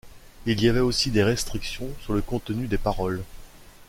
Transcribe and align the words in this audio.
Il 0.47 0.59
y 0.63 0.67
avait 0.67 0.79
aussi 0.79 1.11
des 1.11 1.21
restrictions 1.23 1.87
sur 2.01 2.13
le 2.15 2.23
contenu 2.23 2.65
des 2.65 2.79
paroles. 2.79 3.21